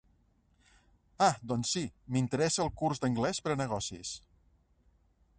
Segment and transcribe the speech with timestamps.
[1.25, 1.83] Ah doncs si,
[2.15, 4.15] m'interessa el curs d'anglès per a negocis.